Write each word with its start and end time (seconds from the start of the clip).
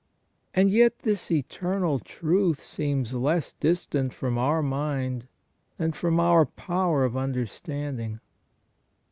And 0.55 0.71
yet 0.71 0.97
this 1.03 1.29
eternal 1.29 1.99
truth 1.99 2.59
seems 2.59 3.13
less 3.13 3.53
distant 3.53 4.15
from 4.15 4.35
our 4.35 4.63
mind 4.63 5.27
than 5.77 5.91
from 5.91 6.19
our 6.19 6.43
power 6.43 7.05
of 7.05 7.15
under 7.15 7.45
standing. 7.45 8.19